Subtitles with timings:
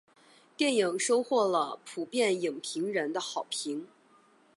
[0.57, 3.87] 电影收获了普遍影评人的好评。